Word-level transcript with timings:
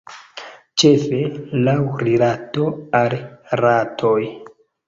Ĉefe, 0.83 1.19
laŭ 1.67 1.75
rilato 2.05 2.67
al 3.03 3.15
ratoj. 3.63 4.19